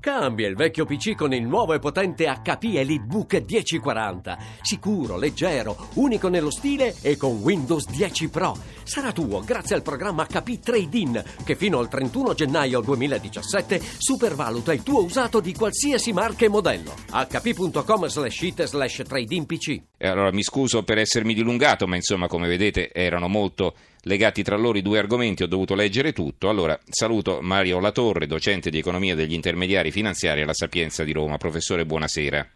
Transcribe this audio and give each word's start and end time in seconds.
Cambia 0.00 0.48
il 0.48 0.56
vecchio 0.56 0.86
PC 0.86 1.14
con 1.14 1.34
il 1.34 1.46
nuovo 1.46 1.74
e 1.74 1.78
potente 1.78 2.24
HP 2.24 2.74
EliteBook 2.74 3.44
1040. 3.46 4.38
Sicuro, 4.62 5.18
leggero, 5.18 5.76
unico 5.96 6.28
nello 6.28 6.50
stile 6.50 6.94
e 7.02 7.18
con 7.18 7.40
Windows 7.42 7.86
10 7.86 8.30
Pro. 8.30 8.56
Sarà 8.82 9.12
tuo 9.12 9.40
grazie 9.44 9.74
al 9.74 9.82
programma 9.82 10.24
HP 10.24 10.58
Trade-in 10.58 11.22
che 11.44 11.54
fino 11.54 11.78
al 11.78 11.88
31 11.88 12.32
gennaio 12.32 12.80
2017 12.80 13.78
supervaluta 13.98 14.72
il 14.72 14.82
tuo 14.82 15.04
usato 15.04 15.38
di 15.38 15.52
qualsiasi 15.52 16.14
marca 16.14 16.46
e 16.46 16.48
modello. 16.48 16.94
hp.com 17.10 18.06
slash 18.06 18.40
it 18.40 18.64
slash 18.64 19.02
trade-in 19.06 19.44
PC. 19.44 19.82
E 19.98 20.08
allora 20.08 20.32
mi 20.32 20.42
scuso 20.42 20.82
per 20.82 20.96
essermi 20.96 21.34
dilungato, 21.34 21.86
ma 21.86 21.96
insomma, 21.96 22.26
come 22.26 22.48
vedete, 22.48 22.90
erano 22.90 23.28
molto 23.28 23.74
legati 24.02 24.42
tra 24.42 24.56
loro 24.56 24.78
i 24.78 24.82
due 24.82 24.98
argomenti, 24.98 25.42
ho 25.42 25.46
dovuto 25.46 25.74
leggere 25.74 26.12
tutto. 26.12 26.48
Allora, 26.48 26.78
saluto 26.88 27.40
Mario 27.40 27.80
Latorre, 27.80 28.26
docente 28.26 28.70
di 28.70 28.78
economia 28.78 29.14
degli 29.14 29.34
intermediari 29.34 29.90
finanziari 29.90 30.42
alla 30.42 30.54
Sapienza 30.54 31.04
di 31.04 31.12
Roma. 31.12 31.36
Professore, 31.36 31.84
buonasera. 31.84 32.48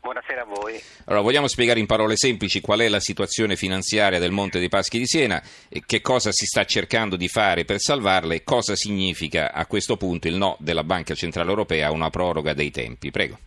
Buonasera 0.00 0.40
a 0.40 0.44
voi. 0.44 0.80
Allora, 1.04 1.22
vogliamo 1.22 1.46
spiegare 1.46 1.78
in 1.78 1.84
parole 1.84 2.16
semplici 2.16 2.62
qual 2.62 2.80
è 2.80 2.88
la 2.88 3.00
situazione 3.00 3.54
finanziaria 3.54 4.18
del 4.18 4.30
Monte 4.30 4.58
dei 4.58 4.70
Paschi 4.70 4.98
di 4.98 5.06
Siena, 5.06 5.42
e 5.68 5.82
che 5.84 6.00
cosa 6.00 6.32
si 6.32 6.46
sta 6.46 6.64
cercando 6.64 7.16
di 7.16 7.28
fare 7.28 7.66
per 7.66 7.80
salvarla 7.80 8.32
e 8.32 8.42
cosa 8.42 8.74
significa 8.74 9.52
a 9.52 9.66
questo 9.66 9.98
punto 9.98 10.26
il 10.26 10.36
no 10.36 10.56
della 10.58 10.84
Banca 10.84 11.14
Centrale 11.14 11.50
Europea 11.50 11.88
a 11.88 11.92
una 11.92 12.08
proroga 12.08 12.54
dei 12.54 12.70
tempi. 12.70 13.10
Prego. 13.10 13.38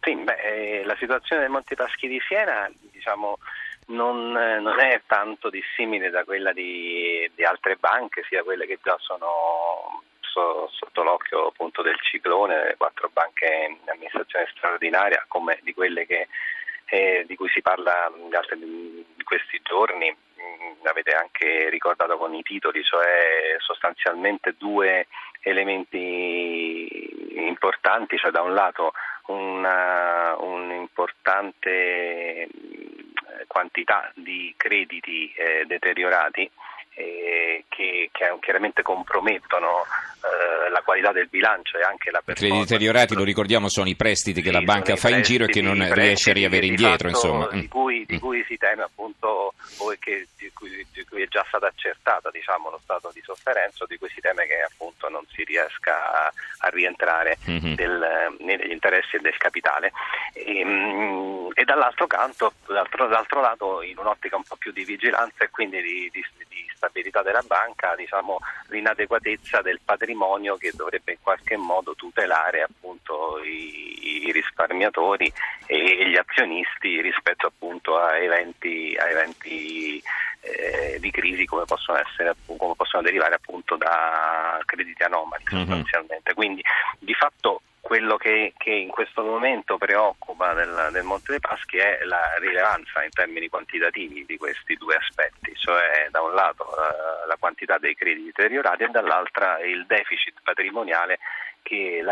Sì, 0.00 0.14
beh, 0.14 0.80
eh, 0.80 0.84
la 0.84 0.96
situazione 0.98 1.42
del 1.42 1.50
Monte 1.50 1.74
Paschi 1.74 2.08
di 2.08 2.20
Siena, 2.26 2.70
diciamo, 2.90 3.38
non, 3.86 4.36
eh, 4.36 4.58
non, 4.60 4.80
è 4.80 5.02
tanto 5.06 5.50
dissimile 5.50 6.10
da 6.10 6.24
quella 6.24 6.52
di, 6.52 7.30
di, 7.34 7.44
altre 7.44 7.76
banche, 7.76 8.24
sia 8.28 8.42
quelle 8.42 8.66
che 8.66 8.78
già 8.82 8.96
sono 8.98 10.02
so, 10.20 10.68
sotto 10.72 11.02
l'occhio 11.02 11.48
appunto 11.48 11.82
del 11.82 11.98
ciclone, 12.00 12.64
le 12.64 12.76
quattro 12.76 13.10
banche 13.12 13.46
in 13.68 13.88
amministrazione 13.88 14.48
straordinaria, 14.56 15.24
come 15.28 15.58
di 15.62 15.72
quelle 15.72 16.06
che, 16.06 16.28
eh, 16.86 17.24
di 17.26 17.36
cui 17.36 17.48
si 17.50 17.62
parla 17.62 18.10
in 18.14 19.24
questi 19.24 19.60
giorni. 19.62 20.14
Mm, 20.38 20.86
avete 20.86 21.12
anche 21.12 21.68
ricordato 21.70 22.16
con 22.18 22.34
i 22.34 22.42
titoli, 22.42 22.82
cioè 22.84 23.56
sostanzialmente 23.58 24.54
due 24.58 25.06
elementi 25.40 27.38
importanti, 27.38 28.18
cioè 28.18 28.30
da 28.30 28.42
un 28.42 28.54
lato 28.54 28.92
una, 29.26 30.36
un 30.38 30.70
importante 30.72 32.48
quantità 33.46 34.10
di 34.14 34.52
crediti 34.56 35.32
eh, 35.32 35.64
deteriorati 35.66 36.50
eh, 36.96 37.64
che, 37.68 38.08
che, 38.10 38.36
chiaramente 38.40 38.82
compromettono 38.82 39.84
eh, 40.24 40.70
la 40.70 40.80
qualità 40.80 41.12
del 41.12 41.28
bilancio 41.28 41.76
e 41.76 41.82
anche 41.82 42.10
la 42.10 42.22
performance. 42.24 42.46
Crediti 42.46 42.72
deteriorati, 42.72 43.14
lo 43.14 43.22
ricordiamo, 43.22 43.68
sono 43.68 43.88
i 43.88 43.96
prestiti 43.96 44.40
che 44.40 44.48
sì, 44.48 44.54
la 44.54 44.62
banca 44.62 44.96
fa 44.96 45.10
in 45.10 45.20
giro 45.20 45.44
e 45.44 45.48
che 45.48 45.60
non 45.60 45.86
riesce 45.92 46.30
a 46.30 46.32
riavere 46.32 46.66
indietro. 46.66 47.08
Insomma. 47.08 47.48
Di, 47.48 47.68
cui, 47.68 48.04
di 48.06 48.16
mm. 48.16 48.18
cui 48.18 48.42
si 48.48 48.56
teme 48.56 48.82
appunto, 48.82 49.52
o 49.78 49.94
che, 49.98 50.26
di, 50.38 50.50
cui, 50.54 50.86
di 50.90 51.04
cui 51.04 51.22
è 51.22 51.28
già 51.28 51.44
stata 51.48 51.66
accertata 51.66 52.30
diciamo, 52.30 52.70
lo 52.70 52.80
stato 52.82 53.10
di 53.12 53.20
sofferenza, 53.22 53.84
di 53.86 53.98
cui 53.98 54.08
si 54.08 54.20
teme 54.20 54.46
che 54.46 54.62
appunto 54.62 55.10
non 55.10 55.22
si 55.32 55.44
riesca 55.44 56.24
a, 56.24 56.32
a 56.60 56.68
rientrare 56.68 57.36
mm-hmm. 57.48 57.74
del, 57.74 58.36
negli 58.38 58.70
interessi 58.70 59.18
del 59.18 59.36
capitale. 59.36 59.92
E, 60.32 60.64
mm, 60.64 61.48
e 61.52 61.64
dall'altro 61.64 62.06
canto, 62.06 62.52
dall'altro, 62.66 63.06
dall'altro, 63.06 63.40
lato, 63.40 63.82
in 63.82 63.98
un'ottica 63.98 64.36
un 64.36 64.42
po' 64.42 64.56
più 64.56 64.72
di 64.72 64.84
vigilanza 64.84 65.44
e 65.44 65.50
quindi 65.50 65.80
di, 65.80 66.10
di, 66.12 66.24
stabilità 66.76 67.22
della 67.22 67.42
banca, 67.46 67.94
diciamo, 67.96 68.38
l'inadeguatezza 68.68 69.62
del 69.62 69.80
patrimonio 69.84 70.56
che 70.56 70.72
dovrebbe 70.74 71.12
in 71.12 71.18
qualche 71.20 71.56
modo 71.56 71.94
tutelare 71.94 72.62
appunto 72.62 73.40
i, 73.42 74.26
i 74.26 74.32
risparmiatori 74.32 75.32
e 75.66 76.08
gli 76.08 76.16
azionisti 76.16 77.00
rispetto 77.00 77.46
appunto 77.46 77.98
a 77.98 78.16
eventi, 78.18 78.96
a 78.98 79.08
eventi 79.08 80.02
eh, 80.40 80.98
di 81.00 81.10
crisi 81.10 81.44
come 81.44 81.64
possono, 81.64 81.98
essere, 81.98 82.34
come 82.56 82.74
possono 82.76 83.02
derivare 83.02 83.34
appunto 83.34 83.76
da 83.76 84.60
crediti 84.64 85.02
anomali 85.02 85.42
mm-hmm. 85.52 85.64
sostanzialmente. 85.64 86.34
Quindi 86.34 86.62
di 86.98 87.14
fatto 87.14 87.62
quello 87.86 88.16
che, 88.16 88.52
che, 88.56 88.70
in 88.70 88.88
questo 88.88 89.22
momento 89.22 89.78
preoccupa 89.78 90.54
del, 90.54 90.88
del, 90.90 91.04
Monte 91.04 91.30
dei 91.30 91.40
Paschi 91.40 91.76
è 91.76 92.00
la 92.02 92.34
rilevanza 92.40 93.04
in 93.04 93.10
termini 93.10 93.48
quantitativi 93.48 94.24
di 94.26 94.36
questi 94.36 94.74
due 94.74 94.96
aspetti, 94.96 95.54
cioè 95.54 96.08
da 96.10 96.20
un 96.20 96.34
lato 96.34 96.64
eh, 96.64 97.28
la 97.28 97.36
quantità 97.38 97.78
dei 97.78 97.94
crediti 97.94 98.32
deteriorati 98.34 98.82
e 98.82 98.88
dall'altra 98.88 99.60
il 99.60 99.86
deficit 99.86 100.34
patrimoniale 100.42 101.20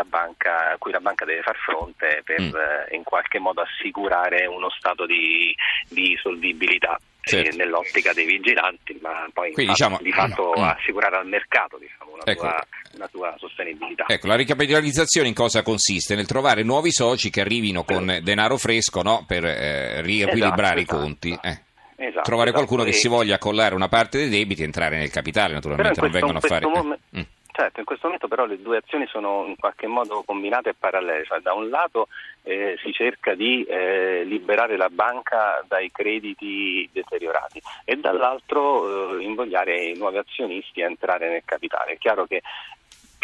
banca, 0.05 0.71
a 0.71 0.77
cui 0.77 0.91
la 0.91 0.99
banca 0.99 1.25
deve 1.25 1.41
far 1.41 1.57
fronte 1.57 2.21
per 2.23 2.41
mm. 2.41 2.55
eh, 2.55 2.95
in 2.95 3.03
qualche 3.03 3.39
modo 3.39 3.61
assicurare 3.61 4.45
uno 4.45 4.69
stato 4.69 5.05
di, 5.05 5.53
di 5.89 6.17
solvibilità 6.21 6.97
certo. 7.25 7.57
nell'ottica 7.57 8.13
dei 8.13 8.25
vigilanti, 8.25 8.97
ma 9.01 9.27
poi 9.33 9.51
Quindi, 9.51 9.71
diciamo, 9.71 9.99
di 10.01 10.11
fatto 10.11 10.53
no, 10.55 10.61
mm. 10.61 10.67
assicurare 10.67 11.17
al 11.17 11.27
mercato 11.27 11.77
diciamo, 11.77 12.11
una, 12.13 12.23
ecco. 12.25 12.41
sua, 12.41 12.67
una, 12.93 13.07
sua, 13.11 13.35
sostenibilità. 13.37 14.05
Ecco, 14.07 14.27
la 14.27 14.35
ricapitalizzazione 14.35 15.27
in 15.27 15.33
cosa 15.33 15.61
consiste? 15.63 16.15
Nel 16.15 16.27
trovare 16.27 16.63
nuovi 16.63 16.91
soci 16.91 17.29
che 17.29 17.41
arrivino 17.41 17.83
con 17.83 18.09
eh. 18.09 18.21
denaro 18.21 18.57
fresco 18.57 19.01
no, 19.01 19.25
per 19.27 19.45
eh, 19.45 20.01
riequilibrare 20.01 20.81
esatto, 20.81 20.95
i 20.95 20.99
conti. 20.99 21.29
Esatto. 21.29 21.47
Eh. 21.47 21.63
Esatto, 21.97 22.23
trovare 22.23 22.49
esatto. 22.49 22.65
qualcuno 22.65 22.83
che 22.89 22.93
si 22.93 23.07
voglia 23.07 23.35
accollare 23.35 23.73
una 23.73 23.87
parte 23.87 24.17
dei 24.17 24.27
debiti 24.27 24.61
e 24.61 24.65
entrare 24.65 24.97
nel 24.97 25.09
capitale, 25.09 25.53
naturalmente 25.53 26.01
non 26.01 26.11
vengono 26.11 26.37
a 26.39 26.41
fare... 26.41 26.65
Mom- 26.65 26.97
mm. 27.17 27.21
Certo, 27.55 27.79
in 27.79 27.85
questo 27.85 28.07
momento 28.07 28.27
però 28.27 28.45
le 28.45 28.61
due 28.61 28.75
azioni 28.75 29.07
sono 29.07 29.45
in 29.47 29.55
qualche 29.55 29.87
modo 29.87 30.23
combinate 30.23 30.71
e 30.71 30.75
parallele, 30.77 31.23
cioè, 31.23 31.39
da 31.39 31.53
un 31.53 31.69
lato 31.69 32.09
eh, 32.43 32.77
si 32.83 32.91
cerca 32.91 33.33
di 33.33 33.63
eh, 33.63 34.25
liberare 34.25 34.75
la 34.75 34.89
banca 34.89 35.63
dai 35.65 35.89
crediti 35.89 36.89
deteriorati 36.91 37.61
e 37.85 37.95
dall'altro 37.95 39.17
eh, 39.17 39.23
invogliare 39.23 39.85
i 39.85 39.97
nuovi 39.97 40.17
azionisti 40.17 40.81
a 40.81 40.87
entrare 40.87 41.29
nel 41.29 41.43
capitale. 41.45 41.93
È 41.93 41.97
chiaro 41.97 42.25
che 42.25 42.41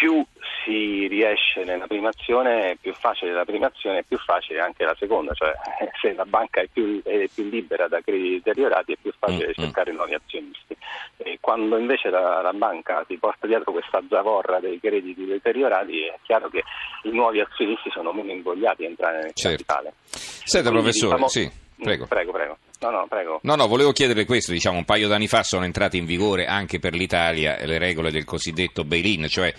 più 0.02 0.24
si 0.64 1.06
riesce 1.06 1.62
nella 1.62 1.86
prima 1.86 2.08
azione, 2.08 2.76
più 2.80 2.92
facile 2.92 3.32
la 3.32 3.44
prima 3.44 3.68
azione 3.68 3.98
e 3.98 4.02
più 4.02 4.18
facile 4.18 4.58
anche 4.58 4.84
la 4.84 4.96
seconda, 4.98 5.32
cioè 5.32 5.52
se 6.00 6.12
la 6.12 6.24
banca 6.24 6.60
è 6.60 6.66
più, 6.66 7.00
è 7.04 7.28
più 7.32 7.48
libera 7.48 7.86
da 7.86 8.00
crediti 8.00 8.42
deteriorati 8.42 8.94
è 8.94 8.96
più 9.00 9.12
facile 9.16 9.44
mm-hmm. 9.44 9.54
cercare 9.54 9.92
nuovi 9.92 10.14
azionisti. 10.14 10.76
E 11.18 11.38
quando 11.40 11.78
invece 11.78 12.10
la, 12.10 12.42
la, 12.42 12.52
banca 12.52 13.04
si 13.06 13.16
porta 13.16 13.46
dietro 13.46 13.70
questa 13.70 14.02
zavorra 14.08 14.58
dei 14.58 14.80
crediti 14.80 15.24
deteriorati 15.24 16.06
è 16.06 16.18
chiaro 16.22 16.48
che 16.48 16.64
i 17.04 17.10
nuovi 17.10 17.38
azionisti 17.38 17.88
sono 17.90 18.12
meno 18.12 18.32
invogliati 18.32 18.84
a 18.84 18.88
entrare 18.88 19.22
nel 19.22 19.34
certo. 19.34 19.62
capitale. 19.64 19.94
Senta 20.06 20.70
Quindi, 20.70 20.90
professore, 20.90 21.14
diciamo, 21.14 21.28
sì, 21.28 21.61
prego. 21.82 22.06
Prego, 22.06 22.32
prego. 22.32 22.58
No, 22.82 22.90
no, 22.90 23.06
prego. 23.08 23.38
No, 23.42 23.54
no, 23.54 23.68
volevo 23.68 23.92
chiedere 23.92 24.24
questo, 24.24 24.50
diciamo, 24.50 24.78
un 24.78 24.84
paio 24.84 25.06
d'anni 25.06 25.28
fa 25.28 25.44
sono 25.44 25.64
entrate 25.64 25.96
in 25.96 26.04
vigore 26.04 26.46
anche 26.46 26.80
per 26.80 26.94
l'Italia 26.94 27.64
le 27.64 27.78
regole 27.78 28.10
del 28.10 28.24
cosiddetto 28.24 28.84
bail-in, 28.84 29.28
cioè 29.28 29.54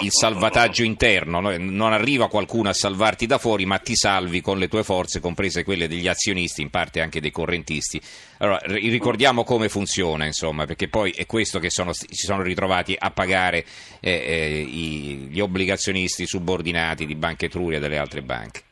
il 0.00 0.10
salvataggio 0.12 0.84
interno, 0.84 1.40
non 1.40 1.92
arriva 1.92 2.28
qualcuno 2.28 2.68
a 2.68 2.72
salvarti 2.72 3.26
da 3.26 3.38
fuori, 3.38 3.66
ma 3.66 3.78
ti 3.78 3.96
salvi 3.96 4.40
con 4.40 4.58
le 4.58 4.68
tue 4.68 4.84
forze, 4.84 5.18
comprese 5.18 5.64
quelle 5.64 5.88
degli 5.88 6.06
azionisti, 6.06 6.62
in 6.62 6.70
parte 6.70 7.00
anche 7.00 7.20
dei 7.20 7.32
correntisti. 7.32 8.00
Allora, 8.38 8.60
ricordiamo 8.62 9.42
come 9.42 9.68
funziona, 9.68 10.24
insomma, 10.24 10.64
perché 10.64 10.86
poi 10.86 11.10
è 11.10 11.26
questo 11.26 11.58
che 11.58 11.70
sono, 11.70 11.92
si 11.92 12.06
sono 12.12 12.42
ritrovati 12.42 12.94
a 12.96 13.10
pagare 13.10 13.64
eh, 13.98 14.12
eh, 14.12 14.62
gli 14.62 15.40
obbligazionisti 15.40 16.26
subordinati 16.26 17.06
di 17.06 17.16
Banca 17.16 17.46
Etruria 17.46 17.78
e 17.78 17.80
delle 17.80 17.98
altre 17.98 18.22
banche. 18.22 18.62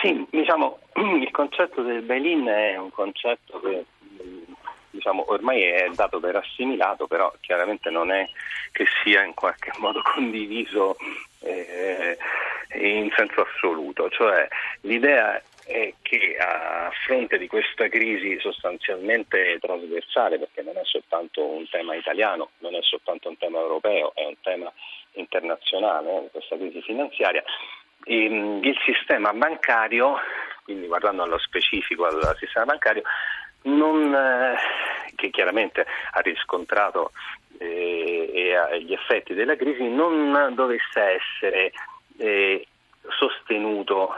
Sì, 0.00 0.26
diciamo, 0.30 0.78
il 1.20 1.30
concetto 1.30 1.82
del 1.82 2.02
bail-in 2.02 2.46
è 2.46 2.76
un 2.76 2.90
concetto 2.90 3.60
che 3.60 3.84
diciamo, 4.90 5.24
ormai 5.28 5.62
è 5.62 5.88
dato 5.94 6.20
per 6.20 6.36
assimilato, 6.36 7.06
però 7.06 7.32
chiaramente 7.40 7.90
non 7.90 8.10
è 8.10 8.28
che 8.72 8.86
sia 9.02 9.22
in 9.22 9.34
qualche 9.34 9.72
modo 9.78 10.00
condiviso 10.02 10.96
eh, 11.40 12.18
in 12.74 13.10
senso 13.14 13.42
assoluto. 13.42 14.08
Cioè, 14.10 14.48
l'idea 14.82 15.40
è 15.66 15.94
che 16.02 16.36
a 16.36 16.90
fronte 17.04 17.38
di 17.38 17.46
questa 17.46 17.88
crisi 17.88 18.38
sostanzialmente 18.40 19.58
trasversale, 19.60 20.38
perché 20.38 20.62
non 20.62 20.76
è 20.76 20.84
soltanto 20.84 21.44
un 21.46 21.68
tema 21.68 21.94
italiano, 21.94 22.50
non 22.58 22.74
è 22.74 22.82
soltanto 22.82 23.28
un 23.28 23.36
tema 23.36 23.58
europeo, 23.58 24.12
è 24.14 24.24
un 24.24 24.36
tema 24.40 24.72
internazionale, 25.12 26.24
eh, 26.24 26.28
questa 26.30 26.56
crisi 26.56 26.82
finanziaria, 26.82 27.44
il 28.04 28.76
sistema 28.84 29.32
bancario, 29.32 30.16
quindi 30.64 30.86
guardando 30.86 31.22
allo 31.22 31.38
specifico 31.38 32.06
al 32.06 32.36
sistema 32.38 32.64
bancario, 32.64 33.02
non, 33.62 34.14
eh, 34.14 34.56
che 35.16 35.30
chiaramente 35.30 35.86
ha 36.12 36.20
riscontrato 36.20 37.12
eh, 37.58 38.80
gli 38.82 38.92
effetti 38.92 39.34
della 39.34 39.56
crisi, 39.56 39.86
non 39.88 40.52
dovesse 40.54 41.00
essere 41.00 41.72
eh, 42.16 42.66
sostenuto 43.08 44.14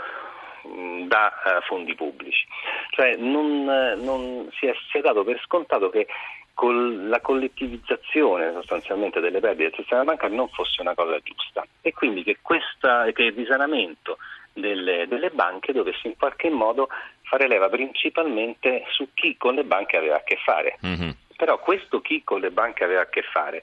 mh, 0.64 1.06
da 1.06 1.32
uh, 1.44 1.62
fondi 1.62 1.94
pubblici. 1.94 2.46
Cioè 2.90 3.16
non, 3.16 3.64
non 3.64 4.48
si, 4.58 4.66
è, 4.66 4.74
si, 4.90 4.98
è, 4.98 5.00
dato 5.00 5.24
per 5.24 5.40
scontato 5.44 5.90
che 5.90 6.06
con 6.54 7.08
la 7.08 7.20
collettivizzazione 7.20 8.52
sostanzialmente 8.52 9.20
delle 9.20 9.40
perdite 9.40 9.70
del 9.70 9.78
sistema 9.78 10.04
bancario 10.04 10.36
non 10.36 10.48
fosse 10.48 10.80
una 10.80 10.94
cosa 10.94 11.18
giusta 11.22 11.66
e 11.80 11.92
quindi 11.92 12.22
che, 12.22 12.38
questa, 12.42 13.10
che 13.12 13.22
il 13.22 13.32
risanamento 13.32 14.18
delle, 14.52 15.06
delle, 15.08 15.30
banche 15.30 15.72
dovesse 15.72 16.08
in 16.08 16.16
qualche 16.16 16.50
modo 16.50 16.88
fare 17.22 17.48
leva 17.48 17.68
principalmente 17.68 18.84
su 18.90 19.08
chi 19.14 19.36
con 19.36 19.54
le 19.54 19.64
banche 19.64 19.96
aveva 19.96 20.16
a 20.16 20.22
che 20.22 20.36
fare. 20.44 20.78
Mm-hmm. 20.84 21.10
Però 21.36 21.58
questo 21.58 22.00
chi 22.00 22.22
con 22.22 22.40
le 22.40 22.50
banche 22.50 22.84
aveva 22.84 23.00
a 23.00 23.08
che 23.08 23.22
fare, 23.22 23.62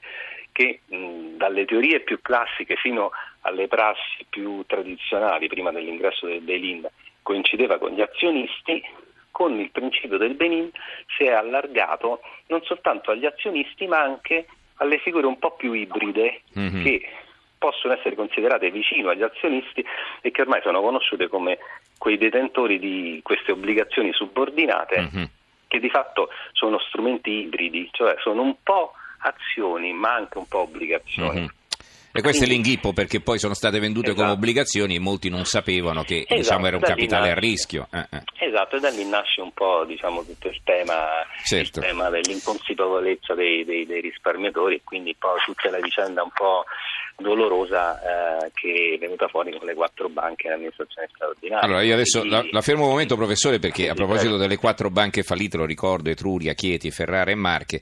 che 0.51 0.81
mh, 0.85 1.38
dalle 1.38 1.65
teorie 1.65 2.00
più 2.01 2.21
classiche 2.21 2.75
fino 2.75 3.12
alle 3.42 3.68
prassi 3.68 4.25
più 4.27 4.63
tradizionali 4.65 5.47
prima 5.47 5.71
dell'ingresso 5.71 6.25
del 6.25 6.42
bail-in 6.42 6.88
coincideva 7.21 7.77
con 7.77 7.92
gli 7.92 8.01
azionisti, 8.01 8.83
con 9.39 9.57
il 9.57 9.71
principio 9.71 10.18
del 10.18 10.33
Benin 10.33 10.69
si 11.15 11.24
è 11.24 11.31
allargato 11.31 12.19
non 12.47 12.62
soltanto 12.63 13.12
agli 13.12 13.25
azionisti 13.25 13.88
ma 13.88 14.01
anche 14.01 14.47
alle 14.80 14.97
figure 14.97 15.27
un 15.27 15.39
po' 15.39 15.51
più 15.51 15.71
ibride 15.71 16.41
mm-hmm. 16.59 16.83
che 16.83 17.09
possono 17.57 17.94
essere 17.94 18.15
considerate 18.15 18.69
vicino 18.69 19.12
agli 19.12 19.24
azionisti 19.24 19.86
e 20.19 20.31
che 20.31 20.41
ormai 20.41 20.59
sono 20.62 20.81
conosciute 20.81 21.30
come 21.30 21.57
quei 21.97 22.18
detentori 22.18 22.80
di 22.80 23.21
queste 23.24 23.53
obbligazioni 23.53 24.12
subordinate 24.12 25.00
mm-hmm. 25.00 25.24
che 25.68 25.80
di 25.80 25.89
fatto 25.89 26.27
sono 26.51 26.77
strumenti 26.77 27.31
ibridi, 27.31 27.88
cioè 27.94 28.15
sono 28.19 28.42
un 28.42 28.56
po' 28.62 28.92
azioni 29.19 29.94
ma 29.94 30.15
anche 30.15 30.38
un 30.38 30.50
po' 30.50 30.59
obbligazioni. 30.59 31.39
Mm-hmm. 31.39 31.58
E 32.11 32.21
questo 32.21 32.44
Quindi, 32.44 32.45
è 32.45 32.63
l'inghippo 32.63 32.91
perché 32.91 33.19
poi 33.19 33.38
sono 33.38 33.53
state 33.53 33.79
vendute 33.79 34.07
esatto. 34.07 34.21
come 34.21 34.33
obbligazioni 34.33 34.95
e 34.95 35.00
molti 35.00 35.29
non 35.29 35.45
sapevano 35.45 36.03
che 36.03 36.21
esatto, 36.21 36.35
diciamo, 36.35 36.65
era 36.65 36.75
un 36.77 36.81
capitale 36.81 37.27
nasce, 37.27 37.38
a 37.38 37.39
rischio. 37.39 37.88
Eh, 37.91 38.07
eh. 38.09 38.47
Esatto, 38.47 38.75
e 38.77 38.79
da 38.79 38.89
lì 38.89 39.06
nasce 39.06 39.41
un 39.41 39.51
po' 39.51 39.85
diciamo, 39.85 40.23
tutto 40.23 40.47
il 40.47 40.59
tema, 40.63 40.95
certo. 41.45 41.79
il 41.79 41.85
tema 41.85 42.09
dell'inconsapevolezza 42.09 43.35
dei, 43.35 43.63
dei, 43.63 43.85
dei, 43.85 44.01
risparmiatori 44.01 44.75
e 44.75 44.81
quindi 44.83 45.15
poi 45.17 45.39
tutta 45.45 45.69
la 45.69 45.79
vicenda 45.79 46.23
un 46.23 46.31
po' 46.33 46.65
dolorosa 47.19 48.00
eh, 48.44 48.51
che 48.54 48.95
è 48.95 48.98
venuta 48.98 49.27
fuori 49.27 49.56
con 49.57 49.66
le 49.68 49.74
quattro 49.74 50.10
banche 50.10 50.48
in 50.48 50.54
amministrazione 50.54 51.07
straordinaria. 51.13 51.63
Allora 51.63 51.81
io 51.81 51.94
adesso 51.94 52.24
la, 52.24 52.45
la, 52.50 52.62
fermo 52.62 52.83
un 52.83 52.92
momento 52.92 53.16
professore 53.16 53.60
perché 53.60 53.89
a 53.89 53.94
proposito 53.94 54.38
delle 54.38 54.57
quattro 54.57 54.89
banche 54.89 55.24
fallite, 55.24 55.57
lo 55.57 55.66
ricordo, 55.66 56.10
Etruria, 56.10 56.54
Chieti, 56.54 56.92
Ferrara 56.92 57.31
e 57.31 57.36
Marche, 57.36 57.81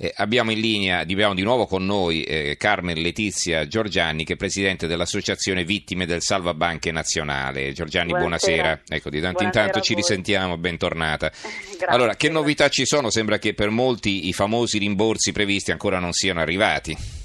eh, 0.00 0.12
abbiamo 0.16 0.52
in 0.52 0.60
linea, 0.60 1.00
abbiamo 1.00 1.34
di 1.34 1.42
nuovo 1.42 1.66
con 1.66 1.84
noi 1.84 2.22
eh, 2.22 2.56
Carmen 2.56 3.00
Letizia 3.00 3.66
Giorgiani, 3.66 4.24
che 4.24 4.34
è 4.34 4.36
presidente 4.36 4.86
dell'Associazione 4.86 5.64
Vittime 5.64 6.06
del 6.06 6.22
Salvabanche 6.22 6.92
Nazionale. 6.92 7.72
Giorgiani, 7.72 8.10
buonasera. 8.10 8.62
buonasera. 8.62 8.96
Ecco, 8.96 9.10
di 9.10 9.20
tanto 9.20 9.42
in 9.42 9.50
tanto 9.50 9.80
ci 9.80 9.94
risentiamo, 9.94 10.56
bentornata. 10.56 11.32
allora, 11.88 12.14
che 12.14 12.28
novità 12.28 12.68
ci 12.68 12.86
sono? 12.86 13.10
Sembra 13.10 13.38
che 13.38 13.54
per 13.54 13.70
molti 13.70 14.28
i 14.28 14.32
famosi 14.32 14.78
rimborsi 14.78 15.32
previsti 15.32 15.72
ancora 15.72 15.98
non 15.98 16.12
siano 16.12 16.40
arrivati. 16.40 17.17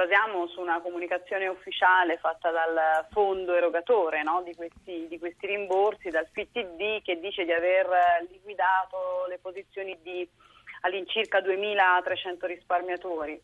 Basiamo 0.00 0.46
su 0.46 0.62
una 0.62 0.80
comunicazione 0.80 1.46
ufficiale 1.46 2.16
fatta 2.16 2.50
dal 2.50 3.06
fondo 3.10 3.54
erogatore 3.54 4.22
no, 4.22 4.40
di, 4.42 4.54
questi, 4.54 5.06
di, 5.08 5.18
questi, 5.18 5.46
rimborsi, 5.46 6.08
dal 6.08 6.26
FITD 6.32 7.02
che 7.02 7.20
dice 7.20 7.44
di 7.44 7.52
aver 7.52 7.86
liquidato 8.30 9.26
le 9.28 9.36
posizioni 9.36 9.98
di 10.00 10.26
all'incirca 10.80 11.40
2.300 11.40 12.46
risparmiatori. 12.46 13.38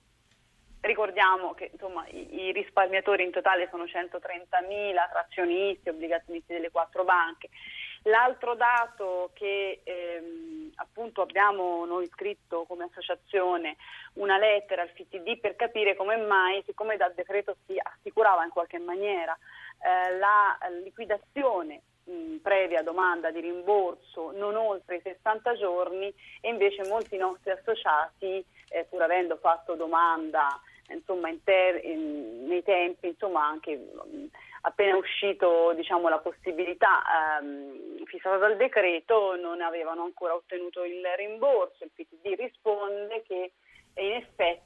Ricordiamo 0.80 1.52
che 1.52 1.68
insomma, 1.72 2.06
i, 2.08 2.46
i, 2.46 2.52
risparmiatori 2.52 3.22
in 3.22 3.32
totale 3.32 3.68
sono 3.70 3.84
130.000 3.84 5.10
tra 5.10 5.26
azionisti, 5.28 5.90
obbligazionisti 5.90 6.54
delle 6.54 6.70
quattro 6.70 7.04
banche. 7.04 7.50
L'altro 8.06 8.54
dato 8.54 9.30
che 9.34 9.80
ehm, 9.82 10.70
appunto 10.76 11.22
abbiamo 11.22 11.84
noi 11.86 12.06
scritto 12.06 12.64
come 12.64 12.84
associazione 12.84 13.76
una 14.14 14.38
lettera 14.38 14.82
al 14.82 14.90
FTD 14.90 15.38
per 15.40 15.56
capire 15.56 15.96
come 15.96 16.16
mai, 16.16 16.62
siccome 16.64 16.96
dal 16.96 17.14
decreto 17.14 17.56
si 17.66 17.74
assicurava 17.76 18.44
in 18.44 18.50
qualche 18.50 18.78
maniera 18.78 19.36
eh, 19.80 20.16
la 20.18 20.56
liquidazione 20.84 21.82
mh, 22.04 22.36
previa 22.42 22.82
domanda 22.82 23.32
di 23.32 23.40
rimborso 23.40 24.30
non 24.36 24.54
oltre 24.54 24.96
i 24.96 25.00
60 25.02 25.54
giorni 25.54 26.12
e 26.40 26.48
invece 26.48 26.86
molti 26.86 27.16
nostri 27.16 27.50
associati, 27.50 28.44
eh, 28.68 28.84
pur 28.88 29.02
avendo 29.02 29.36
fatto 29.36 29.74
domanda 29.74 30.60
insomma, 30.90 31.28
in 31.28 31.42
ter- 31.42 31.84
in, 31.84 32.46
nei 32.46 32.62
tempi, 32.62 33.08
insomma 33.08 33.46
anche 33.46 33.76
mh, 33.76 34.26
appena 34.66 34.96
uscito 34.96 35.72
diciamo, 35.74 36.08
la 36.08 36.18
possibilità 36.18 37.02
ehm, 37.40 38.04
fissata 38.04 38.36
dal 38.36 38.56
decreto 38.56 39.36
non 39.36 39.60
avevano 39.60 40.02
ancora 40.02 40.34
ottenuto 40.34 40.84
il 40.84 41.02
rimborso. 41.16 41.84
Il 41.84 41.90
PTD 41.94 42.34
risponde 42.36 43.22
che 43.22 43.52
in 43.94 44.12
effetti 44.12 44.65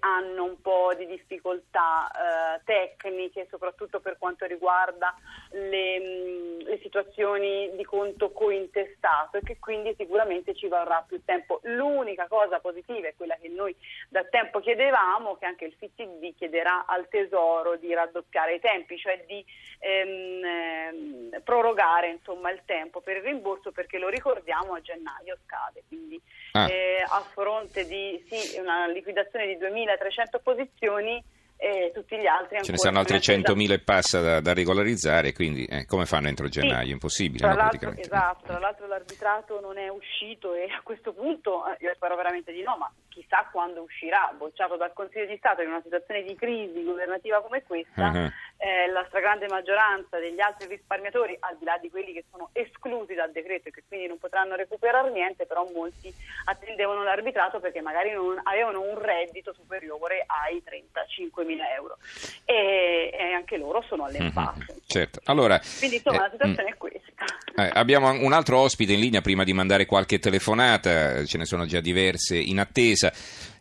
hanno 0.00 0.44
un 0.44 0.60
po' 0.60 0.92
di 0.96 1.06
difficoltà 1.06 2.10
eh, 2.10 2.60
tecniche, 2.64 3.46
soprattutto 3.50 4.00
per 4.00 4.16
quanto 4.18 4.46
riguarda 4.46 5.14
le, 5.50 6.00
mm, 6.00 6.60
le, 6.60 6.78
situazioni 6.82 7.70
di 7.74 7.84
conto 7.84 8.30
cointestato 8.32 9.38
e 9.38 9.42
che 9.42 9.58
quindi 9.58 9.94
sicuramente 9.96 10.54
ci 10.54 10.68
vorrà 10.68 11.04
più 11.06 11.22
tempo. 11.24 11.60
L'unica 11.64 12.26
cosa 12.28 12.60
positiva 12.60 13.08
è 13.08 13.14
quella 13.16 13.36
che 13.40 13.48
noi 13.48 13.74
da 14.08 14.24
tempo 14.24 14.60
chiedevamo, 14.60 15.36
che 15.36 15.46
anche 15.46 15.66
il 15.66 15.74
FTD 15.78 16.34
chiederà 16.36 16.84
al 16.86 17.08
Tesoro 17.08 17.76
di 17.76 17.92
raddoppiare 17.92 18.54
i 18.54 18.60
tempi, 18.60 18.98
cioè 18.98 19.24
di 19.26 19.44
ehm, 19.78 20.44
ehm, 20.44 21.42
prorogare 21.42 22.08
insomma, 22.08 22.50
il 22.50 22.62
tempo 22.64 23.00
per 23.00 23.16
il 23.16 23.22
rimborso 23.22 23.72
perché 23.72 23.98
lo 23.98 24.08
ricordiamo 24.08 24.74
a 24.74 24.80
gennaio 24.80 25.36
scade. 25.44 25.82
Quindi 25.88 26.20
ah. 26.52 26.70
eh, 26.70 27.04
a 27.06 27.20
fronte 27.20 27.86
di 27.86 28.22
sì, 28.28 28.58
una 28.58 28.86
liquidazione 28.86 29.46
di 29.46 29.51
2.300 29.56 30.40
posizioni 30.42 31.22
e 31.62 31.92
tutti 31.94 32.18
gli 32.18 32.26
altri 32.26 32.60
Ce 32.64 32.72
ne 32.72 32.76
saranno 32.76 32.98
altri 32.98 33.18
100.000 33.18 33.70
e 33.70 33.78
passa 33.78 34.20
da, 34.20 34.40
da 34.40 34.52
regolarizzare, 34.52 35.32
quindi 35.32 35.64
eh, 35.66 35.86
come 35.86 36.06
fanno 36.06 36.26
entro 36.26 36.48
gennaio? 36.48 36.86
Sì, 36.86 36.90
Impossibile, 36.90 37.38
tra 37.38 37.70
no, 37.70 37.94
Esatto, 37.96 38.46
tra 38.46 38.58
l'altro 38.58 38.88
l'arbitrato 38.88 39.60
non 39.60 39.78
è 39.78 39.86
uscito 39.88 40.54
e 40.54 40.64
a 40.64 40.80
questo 40.82 41.12
punto 41.12 41.64
eh, 41.68 41.76
io 41.84 41.92
spero 41.94 42.16
veramente 42.16 42.50
di 42.50 42.62
no, 42.62 42.76
ma 42.78 42.92
chissà 43.08 43.48
quando 43.52 43.82
uscirà, 43.82 44.34
bocciato 44.36 44.76
dal 44.76 44.92
Consiglio 44.92 45.26
di 45.26 45.36
Stato 45.36 45.62
in 45.62 45.68
una 45.68 45.80
situazione 45.82 46.24
di 46.24 46.34
crisi 46.34 46.82
governativa 46.82 47.40
come 47.40 47.62
questa, 47.62 48.10
uh-huh. 48.10 48.30
Eh, 48.62 48.86
la 48.92 49.04
stragrande 49.08 49.48
maggioranza 49.48 50.20
degli 50.20 50.38
altri 50.38 50.68
risparmiatori, 50.68 51.36
al 51.40 51.56
di 51.58 51.64
là 51.64 51.78
di 51.78 51.90
quelli 51.90 52.12
che 52.12 52.24
sono 52.30 52.50
esclusi 52.52 53.12
dal 53.12 53.32
decreto 53.32 53.68
e 53.68 53.72
che 53.72 53.82
quindi 53.88 54.06
non 54.06 54.18
potranno 54.18 54.54
recuperare 54.54 55.10
niente, 55.10 55.46
però 55.46 55.66
molti 55.74 56.14
attendevano 56.44 57.02
l'arbitrato 57.02 57.58
perché 57.58 57.80
magari 57.80 58.12
non 58.12 58.38
avevano 58.44 58.82
un 58.82 58.96
reddito 59.00 59.52
superiore 59.52 60.24
ai 60.26 60.62
35 60.62 61.44
mila 61.44 61.74
euro 61.74 61.98
e, 62.44 63.10
e, 63.12 63.32
anche 63.32 63.56
loro 63.56 63.82
sono 63.82 64.04
all'impasse. 64.04 64.81
Certo. 64.92 65.20
Allora, 65.24 65.58
Quindi 65.78 65.96
insomma 65.96 66.18
eh, 66.18 66.20
la 66.20 66.30
situazione 66.32 66.68
mm, 66.68 66.72
è 66.72 66.76
questa. 66.76 67.00
Eh, 67.56 67.70
abbiamo 67.72 68.10
un 68.10 68.32
altro 68.34 68.58
ospite 68.58 68.92
in 68.92 69.00
linea 69.00 69.22
prima 69.22 69.42
di 69.42 69.54
mandare 69.54 69.86
qualche 69.86 70.18
telefonata, 70.18 71.24
ce 71.24 71.38
ne 71.38 71.46
sono 71.46 71.64
già 71.64 71.80
diverse 71.80 72.36
in 72.36 72.60
attesa. 72.60 73.10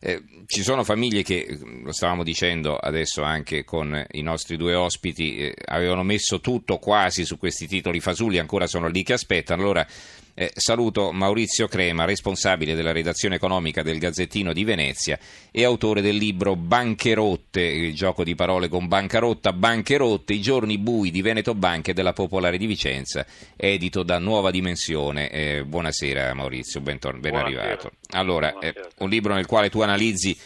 Eh, 0.01 0.21
ci 0.45 0.61
sono 0.61 0.83
famiglie 0.83 1.23
che, 1.23 1.57
lo 1.83 1.93
stavamo 1.93 2.23
dicendo 2.23 2.75
adesso 2.75 3.21
anche 3.21 3.63
con 3.63 4.05
i 4.11 4.21
nostri 4.21 4.57
due 4.57 4.73
ospiti, 4.75 5.37
eh, 5.37 5.55
avevano 5.67 6.03
messo 6.03 6.41
tutto 6.41 6.79
quasi 6.79 7.23
su 7.23 7.37
questi 7.37 7.65
titoli 7.65 8.01
fasulli, 8.01 8.37
ancora 8.37 8.67
sono 8.67 8.87
lì 8.87 9.01
che 9.01 9.13
aspettano. 9.13 9.61
Allora 9.61 9.87
eh, 10.33 10.51
saluto 10.55 11.11
Maurizio 11.11 11.67
Crema, 11.67 12.05
responsabile 12.05 12.75
della 12.75 12.91
redazione 12.91 13.35
economica 13.35 13.81
del 13.81 13.99
Gazzettino 13.99 14.53
di 14.53 14.63
Venezia 14.63 15.19
e 15.51 15.63
autore 15.63 16.01
del 16.01 16.15
libro 16.15 16.55
Bancherotte, 16.55 17.61
il 17.61 17.93
gioco 17.93 18.23
di 18.23 18.35
parole 18.35 18.67
con 18.67 18.87
bancarotta, 18.87 19.53
bancherotte, 19.53 20.33
i 20.33 20.41
giorni 20.41 20.77
bui 20.77 21.11
di 21.11 21.21
Veneto 21.21 21.53
Banca 21.55 21.91
e 21.91 21.93
della 21.93 22.13
Popolare 22.13 22.57
di 22.57 22.65
Vicenza, 22.65 23.25
edito 23.55 24.03
da 24.03 24.19
Nuova 24.19 24.51
Dimensione. 24.51 25.29
Eh, 25.29 25.63
buonasera 25.65 26.33
Maurizio, 26.33 26.81
ben, 26.81 26.99
tor- 26.99 27.19
ben 27.19 27.35
arrivato. 27.35 27.91
Allora, 28.11 28.57
eh, 28.59 28.73
un 28.99 29.09
libro 29.09 29.33
nel 29.33 29.45
quale 29.45 29.69
tu 29.69 29.81
analizzi 29.81 30.37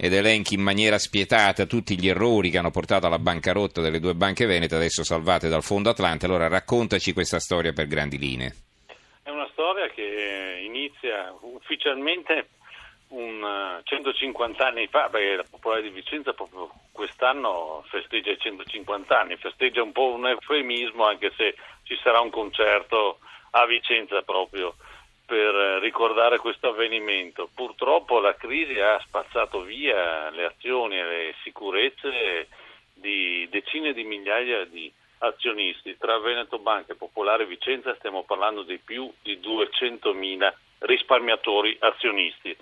ed 0.00 0.12
elenchi 0.12 0.54
in 0.54 0.60
maniera 0.60 0.96
spietata 0.96 1.66
tutti 1.66 1.98
gli 1.98 2.08
errori 2.08 2.50
che 2.50 2.58
hanno 2.58 2.70
portato 2.70 3.06
alla 3.06 3.18
bancarotta 3.18 3.80
delle 3.80 3.98
due 3.98 4.14
banche 4.14 4.46
venete 4.46 4.76
adesso 4.76 5.02
salvate 5.02 5.48
dal 5.48 5.64
Fondo 5.64 5.90
Atlante. 5.90 6.26
Allora 6.26 6.46
raccontaci 6.46 7.12
questa 7.12 7.40
storia 7.40 7.72
per 7.72 7.88
grandi 7.88 8.16
linee 8.16 8.54
storia 9.58 9.88
che 9.88 10.60
inizia 10.62 11.34
ufficialmente 11.40 12.50
un, 13.08 13.80
150 13.82 14.62
eh, 14.62 14.68
anni 14.68 14.86
fa, 14.86 15.08
perché 15.08 15.34
la 15.34 15.44
Popolare 15.50 15.82
di 15.82 15.88
Vicenza 15.88 16.32
proprio 16.32 16.70
quest'anno 16.92 17.84
festeggia 17.88 18.30
i 18.30 18.38
150 18.38 19.18
anni, 19.18 19.36
festeggia 19.36 19.82
un 19.82 19.90
po' 19.90 20.12
un 20.12 20.28
eufemismo 20.28 21.04
anche 21.06 21.32
se 21.36 21.56
ci 21.82 21.98
sarà 22.00 22.20
un 22.20 22.30
concerto 22.30 23.18
a 23.50 23.66
Vicenza 23.66 24.22
proprio 24.22 24.76
per 25.26 25.80
ricordare 25.80 26.38
questo 26.38 26.68
avvenimento. 26.68 27.50
Purtroppo 27.52 28.20
la 28.20 28.36
crisi 28.36 28.78
ha 28.78 29.00
spazzato 29.04 29.62
via 29.62 30.30
le 30.30 30.44
azioni 30.44 31.00
e 31.00 31.02
le 31.02 31.34
sicurezze 31.42 32.46
di 32.94 33.48
decine 33.50 33.92
di 33.92 34.04
migliaia 34.04 34.64
di 34.66 34.92
azionisti. 35.18 35.96
Tra 35.96 36.18
Veneto 36.18 36.58
Banca 36.58 36.92
e 36.92 36.96
Popolare 36.96 37.46
Vicenza 37.46 37.94
stiamo 37.96 38.24
parlando 38.24 38.62
di 38.62 38.78
più 38.78 39.10
di 39.22 39.38
200.000 39.38 40.52
risparmiatori 40.80 41.76
azionisti. 41.80 42.56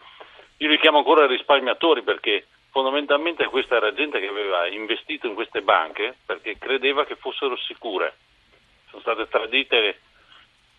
Io 0.58 0.68
li 0.68 0.78
chiamo 0.78 0.98
ancora 0.98 1.26
risparmiatori 1.26 2.02
perché 2.02 2.46
fondamentalmente 2.70 3.46
questa 3.46 3.76
era 3.76 3.92
gente 3.92 4.20
che 4.20 4.28
aveva 4.28 4.66
investito 4.66 5.26
in 5.26 5.34
queste 5.34 5.62
banche 5.62 6.16
perché 6.25 6.58
credeva 6.58 7.04
che 7.04 7.16
fossero 7.16 7.56
sicure. 7.56 8.16
Sono 8.90 9.02
state 9.02 9.28
tradite 9.28 10.00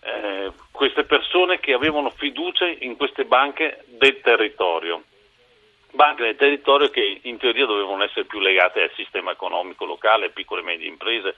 eh, 0.01 0.51
queste 0.71 1.03
persone 1.03 1.59
che 1.59 1.73
avevano 1.73 2.09
fiducia 2.11 2.65
in 2.67 2.95
queste 2.97 3.25
banche 3.25 3.83
del 3.85 4.19
territorio. 4.21 5.03
Banche 5.91 6.23
del 6.23 6.35
territorio 6.35 6.89
che 6.89 7.21
in 7.23 7.37
teoria 7.37 7.65
dovevano 7.65 8.03
essere 8.03 8.25
più 8.25 8.39
legate 8.39 8.81
al 8.81 8.91
sistema 8.95 9.31
economico 9.31 9.85
locale, 9.85 10.29
piccole 10.29 10.61
e 10.61 10.65
medie 10.65 10.87
imprese, 10.87 11.35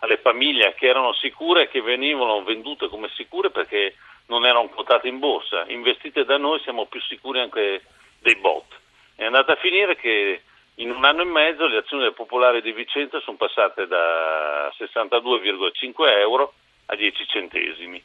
alle 0.00 0.18
famiglie 0.18 0.74
che 0.74 0.86
erano 0.86 1.12
sicure 1.14 1.62
e 1.62 1.68
che 1.68 1.80
venivano 1.80 2.42
vendute 2.42 2.88
come 2.88 3.08
sicure 3.14 3.50
perché 3.50 3.96
non 4.26 4.44
erano 4.44 4.68
quotate 4.68 5.08
in 5.08 5.18
borsa. 5.18 5.64
Investite 5.68 6.24
da 6.24 6.36
noi 6.36 6.60
siamo 6.60 6.86
più 6.86 7.00
sicuri 7.00 7.40
anche 7.40 7.82
dei 8.20 8.36
bot. 8.36 8.78
È 9.14 9.24
andata 9.24 9.52
a 9.52 9.56
finire 9.56 9.96
che 9.96 10.42
in 10.76 10.90
un 10.90 11.04
anno 11.04 11.22
e 11.22 11.26
mezzo 11.26 11.66
le 11.66 11.78
azioni 11.78 12.04
del 12.04 12.14
Popolare 12.14 12.62
di 12.62 12.72
Vicenza 12.72 13.20
sono 13.20 13.36
passate 13.36 13.86
da 13.86 14.72
62,5 14.78 16.18
euro 16.18 16.54
a 16.86 16.96
10 16.96 17.26
centesimi. 17.26 18.02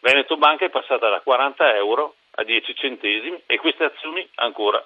Veneto 0.00 0.36
Banca 0.36 0.64
è 0.64 0.70
passata 0.70 1.08
da 1.08 1.20
40 1.20 1.76
euro 1.76 2.14
a 2.32 2.44
10 2.44 2.74
centesimi 2.74 3.40
e 3.46 3.58
queste 3.58 3.84
azioni 3.84 4.26
ancora 4.36 4.84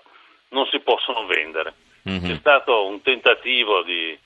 non 0.50 0.66
si 0.66 0.80
possono 0.80 1.24
vendere. 1.26 1.74
Mm-hmm. 2.08 2.26
C'è 2.26 2.36
stato 2.36 2.86
un 2.86 3.00
tentativo 3.00 3.82
di 3.82 4.18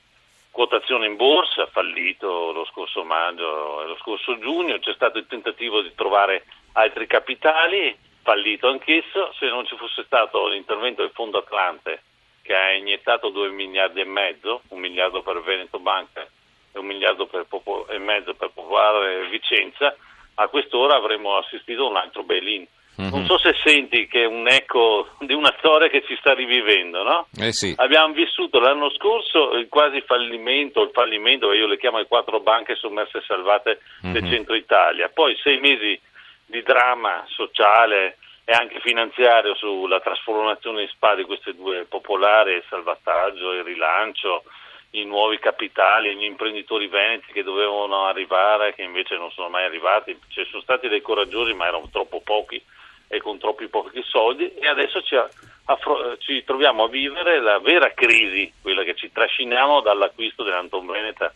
quotazione 0.57 1.05
in 1.05 1.17
borsa, 1.17 1.67
fallito 1.67 2.51
lo 2.51 2.65
scorso 2.65 3.05
maggio 3.05 3.83
e 3.83 3.89
lo 3.89 3.97
scorso 3.97 4.39
giugno, 4.39 4.79
c'è 4.79 4.95
stato 4.95 5.19
il 5.19 5.27
tentativo 5.27 5.83
di 5.83 5.95
trovare 5.95 6.47
altri 6.73 7.07
capitali, 7.07 7.95
fallito 8.23 8.67
anch'esso, 8.67 9.35
se 9.39 9.49
non 9.49 9.67
ci 9.67 9.77
fosse 9.77 10.03
stato 10.05 10.49
l'intervento 10.49 11.03
del 11.03 11.11
Fondo 11.13 11.37
Atlante 11.37 12.03
che 12.41 12.55
ha 12.57 12.73
iniettato 12.73 13.29
2 13.29 13.51
miliardi 13.51 14.01
e 14.01 14.07
mezzo, 14.07 14.63
un 14.69 14.79
miliardo 14.79 15.21
per 15.21 15.43
Veneto 15.43 15.79
Banca 15.79 16.27
e 16.73 16.79
un 16.79 16.87
miliardo 16.87 17.27
Popo- 17.27 17.87
e 17.89 17.99
mezzo 17.99 18.33
per 18.33 18.51
Popolare 18.55 19.29
Vicenza, 19.29 19.95
a 20.37 20.49
quest'ora 20.49 20.95
avremmo 20.95 21.37
assistito 21.37 21.85
a 21.85 21.91
un 21.91 21.97
altro 21.97 22.23
bail-in. 22.23 22.67
Mm-hmm. 23.01 23.11
Non 23.11 23.27
so 23.27 23.37
se 23.39 23.55
senti 23.63 24.07
che 24.07 24.23
è 24.23 24.27
un 24.27 24.49
eco 24.49 25.09
di 25.21 25.35
una 25.35 25.55
storia 25.59 25.89
che 25.89 26.03
ci 26.07 26.17
sta 26.19 26.33
rivivendo, 26.33 27.03
no? 27.03 27.27
Eh 27.39 27.53
sì. 27.53 27.75
Abbiamo 27.77 28.15
vissuto 28.15 28.59
l'anno 28.59 28.91
scorso 28.91 29.53
il 29.53 29.69
quasi 29.69 30.01
fallimento, 30.01 30.83
il 30.83 30.91
fallimento, 30.93 31.53
io 31.53 31.67
le 31.67 31.77
chiamo 31.77 31.99
le 31.99 32.07
quattro 32.07 32.41
banche 32.41 32.75
sommerse 32.75 33.19
e 33.19 33.25
salvate 33.27 33.81
mm-hmm. 34.05 34.15
del 34.15 34.31
centro 34.31 34.55
Italia, 34.55 35.11
poi 35.13 35.37
sei 35.43 35.61
mesi 35.61 36.01
di 36.47 36.63
dramma 36.63 37.25
sociale 37.29 38.17
e 38.45 38.53
anche 38.53 38.81
finanziario 38.81 39.55
sulla 39.57 40.01
trasformazione 40.01 40.83
in 40.83 40.89
SPA 40.89 41.17
di 41.17 41.25
queste 41.25 41.55
due 41.55 41.85
popolari, 41.85 42.53
il 42.53 42.65
salvataggio, 42.69 43.53
il 43.53 43.65
rilancio, 43.65 44.45
i 44.91 45.05
nuovi 45.05 45.39
capitali, 45.39 46.17
gli 46.17 46.25
imprenditori 46.25 46.87
veneti 46.87 47.33
che 47.33 47.43
dovevano 47.43 48.07
arrivare, 48.07 48.73
che 48.75 48.83
invece 48.83 49.17
non 49.17 49.31
sono 49.33 49.51
mai 49.51 49.65
arrivati, 49.65 50.19
ci 50.29 50.47
sono 50.49 50.63
stati 50.63 50.89
dei 50.89 51.03
coraggiosi 51.03 51.53
ma 51.53 51.67
erano 51.67 51.91
troppo 51.91 52.23
pochi 52.25 52.63
e 53.09 53.21
con 53.21 53.39
troppi 53.39 53.69
pochi 53.69 54.03
soldi 54.03 54.53
e 54.55 54.67
adesso 54.67 55.03
ci, 55.03 55.17
affro- 55.65 56.17
ci 56.19 56.43
troviamo 56.45 56.85
a 56.85 56.89
vivere 56.89 57.41
la 57.41 57.59
vera 57.59 57.93
crisi, 57.95 58.53
quella 58.61 58.83
che 58.83 58.95
ci 58.95 59.13
trasciniamo 59.13 59.81
dall'acquisto 59.81 60.43
dell'Anton 60.43 60.87
Veneta 60.87 61.33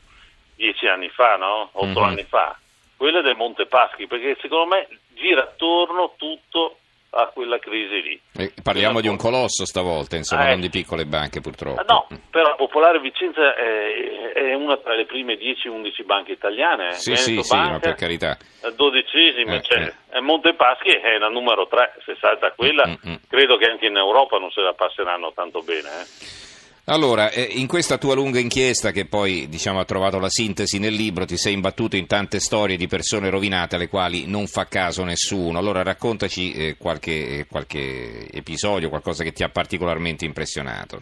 dieci 0.54 0.86
anni 0.86 1.08
fa, 1.08 1.36
no? 1.36 1.70
otto 1.72 1.86
mm-hmm. 1.86 2.08
anni 2.08 2.24
fa, 2.24 2.58
quella 2.96 3.22
del 3.22 3.36
Monte 3.36 3.66
Paschi, 3.66 4.06
perché 4.06 4.36
secondo 4.40 4.74
me 4.74 4.88
gira 5.14 5.42
attorno 5.42 6.14
tutto 6.16 6.79
a 7.10 7.26
quella 7.32 7.58
crisi 7.58 8.02
lì. 8.02 8.20
E 8.36 8.52
parliamo 8.62 9.00
di 9.00 9.08
un 9.08 9.16
colosso 9.16 9.64
stavolta, 9.64 10.16
insomma, 10.16 10.46
eh, 10.46 10.50
non 10.50 10.60
di 10.60 10.70
piccole 10.70 11.06
banche 11.06 11.40
purtroppo. 11.40 11.82
No, 11.86 12.06
però 12.30 12.54
Popolare 12.56 13.00
Vicenza 13.00 13.54
è, 13.54 14.32
è 14.34 14.54
una 14.54 14.76
tra 14.76 14.94
le 14.94 15.06
prime 15.06 15.34
10-11 15.34 16.04
banche 16.04 16.32
italiane. 16.32 16.92
Sì, 16.92 17.10
Veneto 17.10 17.42
sì, 17.42 17.54
Banca, 17.54 17.74
sì, 17.74 17.80
per 17.80 17.94
carità. 17.94 18.38
Dodicesima, 18.74 19.54
eh, 19.54 19.62
cioè, 19.62 19.92
eh. 20.12 20.20
Montepaschi 20.20 20.90
è 20.90 21.18
la 21.18 21.28
numero 21.28 21.66
3, 21.66 21.94
se 22.04 22.16
salta 22.20 22.52
quella, 22.52 22.86
mm-hmm. 22.86 23.16
credo 23.28 23.56
che 23.56 23.66
anche 23.66 23.86
in 23.86 23.96
Europa 23.96 24.38
non 24.38 24.50
se 24.50 24.60
la 24.60 24.74
passeranno 24.74 25.32
tanto 25.34 25.62
bene. 25.62 25.88
Eh. 25.88 26.48
Allora, 26.90 27.30
eh, 27.30 27.46
in 27.52 27.68
questa 27.68 27.98
tua 27.98 28.16
lunga 28.16 28.40
inchiesta, 28.40 28.90
che 28.90 29.06
poi 29.06 29.48
diciamo, 29.48 29.78
ha 29.78 29.84
trovato 29.84 30.18
la 30.18 30.28
sintesi 30.28 30.80
nel 30.80 30.92
libro, 30.92 31.24
ti 31.24 31.36
sei 31.36 31.52
imbattuto 31.52 31.94
in 31.94 32.08
tante 32.08 32.40
storie 32.40 32.76
di 32.76 32.88
persone 32.88 33.30
rovinate 33.30 33.76
alle 33.76 33.86
quali 33.86 34.28
non 34.28 34.48
fa 34.48 34.64
caso 34.64 35.04
nessuno. 35.04 35.60
Allora 35.60 35.84
raccontaci 35.84 36.50
eh, 36.52 36.76
qualche, 36.76 37.46
qualche, 37.48 38.26
episodio, 38.32 38.88
qualcosa 38.88 39.22
che 39.22 39.30
ti 39.30 39.44
ha 39.44 39.48
particolarmente 39.48 40.24
impressionato. 40.24 40.98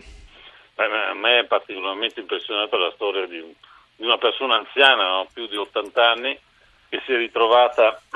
Beh, 0.75 0.85
a 0.85 1.15
me 1.15 1.39
è 1.39 1.45
particolarmente 1.47 2.21
impressionata 2.21 2.77
la 2.77 2.93
storia 2.95 3.27
di, 3.27 3.43
di 3.97 4.05
una 4.05 4.19
persona 4.19 4.57
anziana, 4.57 5.09
no? 5.09 5.27
più 5.33 5.47
di 5.47 5.57
80 5.57 6.11
anni, 6.11 6.39
che 6.91 7.01
si 7.07 7.13
è 7.13 7.17
ritrovata 7.17 8.03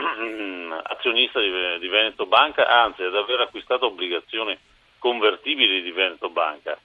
azionista 0.93 1.41
di, 1.41 1.51
di 1.81 1.89
Veneto 1.89 2.27
Banca, 2.27 2.67
anzi 2.67 3.01
ad 3.01 3.17
aver 3.17 3.41
acquistato 3.41 3.87
obbligazioni 3.87 4.55
convertibili 4.99 5.81
di 5.81 5.91
Veneto 5.91 6.29
Banca 6.29 6.79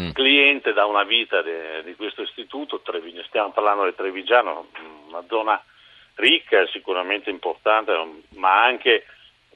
mm. 0.00 0.10
cliente 0.12 0.72
da 0.72 0.86
una 0.86 1.04
vita 1.04 1.42
de, 1.42 1.82
di 1.84 1.94
questo 1.94 2.22
istituto, 2.22 2.80
Trevigno, 2.80 3.22
stiamo 3.24 3.50
parlando 3.50 3.84
del 3.84 3.94
Trevigiano, 3.94 4.68
una 5.08 5.24
zona 5.28 5.62
ricca, 6.14 6.66
sicuramente 6.68 7.30
importante, 7.30 7.92
ma 8.34 8.62
anche 8.62 9.04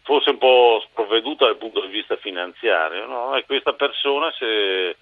forse 0.02 0.30
un 0.30 0.38
po' 0.38 0.82
sprovveduta 0.88 1.46
dal 1.46 1.56
punto 1.56 1.80
di 1.80 1.88
vista 1.88 2.16
finanziario, 2.16 3.06
no? 3.06 3.36
e 3.36 3.44
questa 3.44 3.72
persona 3.72 4.32
è, 4.38 4.94